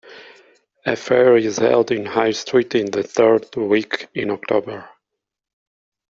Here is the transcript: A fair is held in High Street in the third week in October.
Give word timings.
A 0.83 0.95
fair 0.95 1.37
is 1.37 1.57
held 1.59 1.91
in 1.91 2.07
High 2.07 2.31
Street 2.31 2.73
in 2.73 2.87
the 2.87 3.03
third 3.03 3.55
week 3.55 4.07
in 4.15 4.31
October. 4.31 4.89